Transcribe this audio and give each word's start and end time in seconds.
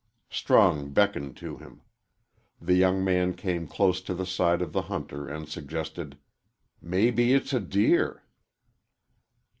Strong 0.31 0.93
beckoned 0.93 1.37
to 1.37 1.57
him. 1.57 1.83
The 2.59 2.73
young 2.73 3.03
man 3.03 3.35
came 3.35 3.67
close 3.67 4.01
to 4.01 4.15
the 4.15 4.25
side 4.25 4.59
of 4.63 4.73
the 4.73 4.81
hunter 4.81 5.27
and 5.27 5.47
suggested, 5.47 6.17
"Maybe 6.81 7.33
it's 7.35 7.53
a 7.53 7.59
deer." 7.59 8.23